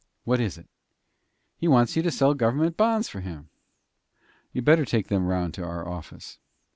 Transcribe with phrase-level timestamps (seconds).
[0.23, 0.65] "What is it?"
[1.59, 3.49] "He wants you to sell gov'ment bonds for him."
[4.51, 6.39] "You'd better take them round to our office."